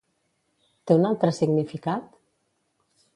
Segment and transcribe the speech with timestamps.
[0.91, 2.09] Té un altre significat?